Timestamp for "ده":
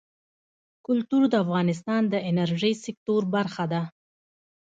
3.73-3.81